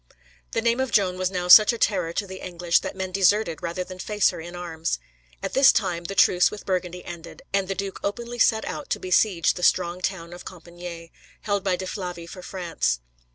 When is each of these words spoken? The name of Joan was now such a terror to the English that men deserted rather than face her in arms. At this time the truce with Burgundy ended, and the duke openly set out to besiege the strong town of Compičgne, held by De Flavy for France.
The 0.53 0.63
name 0.63 0.79
of 0.79 0.89
Joan 0.89 1.15
was 1.19 1.29
now 1.29 1.47
such 1.47 1.71
a 1.71 1.77
terror 1.77 2.11
to 2.11 2.25
the 2.25 2.43
English 2.43 2.79
that 2.79 2.95
men 2.95 3.11
deserted 3.11 3.61
rather 3.61 3.83
than 3.83 3.99
face 3.99 4.31
her 4.31 4.41
in 4.41 4.55
arms. 4.55 4.97
At 5.43 5.53
this 5.53 5.71
time 5.71 6.05
the 6.05 6.15
truce 6.15 6.49
with 6.49 6.65
Burgundy 6.65 7.05
ended, 7.05 7.43
and 7.53 7.67
the 7.67 7.75
duke 7.75 7.99
openly 8.03 8.39
set 8.39 8.65
out 8.65 8.89
to 8.89 8.99
besiege 8.99 9.53
the 9.53 9.61
strong 9.61 10.01
town 10.01 10.33
of 10.33 10.43
Compičgne, 10.43 11.11
held 11.41 11.63
by 11.63 11.75
De 11.75 11.85
Flavy 11.85 12.25
for 12.25 12.41
France. 12.41 12.99